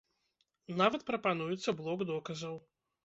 Нават 0.79 1.05
прапануецца 1.09 1.77
блок 1.83 1.99
доказаў. 2.13 2.55